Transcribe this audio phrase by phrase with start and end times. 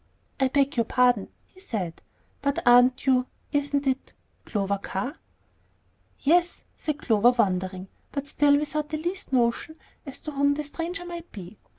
[0.39, 2.01] "I beg your pardon," he said;
[2.41, 4.13] "but aren't you isn't it
[4.45, 5.17] Clover Carr?"
[6.21, 9.75] "Yes," said Clover, wondering, but still without the least notion
[10.07, 11.59] as to whom the stranger might be.